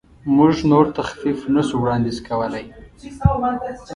موږ 0.35 0.53
نور 0.71 0.85
تخفیف 0.97 1.39
نشو 1.53 1.75
وړاندیز 1.81 2.17
کولی. 2.27 2.65